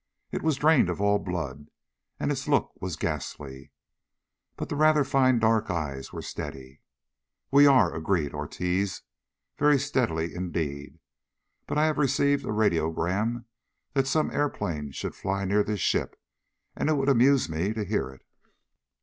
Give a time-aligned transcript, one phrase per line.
[0.31, 1.69] It was drained of all blood,
[2.19, 3.71] and its look was ghastly.
[4.57, 6.81] But the rather fine dark eyes were steady.
[7.51, 9.03] "We are," agreed Ortiz,
[9.59, 10.97] very steadily indeed,
[11.67, 13.45] "but I I have received a radiogram
[13.93, 16.19] that some airplane should fly near this ship,
[16.75, 18.25] and it would amuse me to hear it."